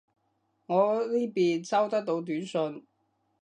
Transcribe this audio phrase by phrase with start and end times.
[0.65, 2.87] 我呢邊收得到短信